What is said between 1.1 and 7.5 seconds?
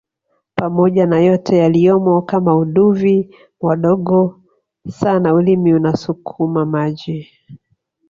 yote yaliyomo kama uduvi wadogo sana ulimi unasukuma maji